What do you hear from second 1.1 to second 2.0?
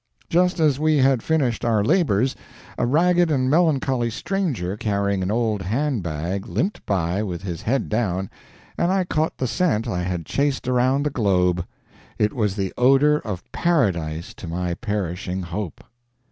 finished our